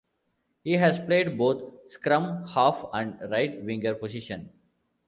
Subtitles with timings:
[0.63, 1.61] He has played both
[1.93, 4.49] scrum-half and right-winger positions.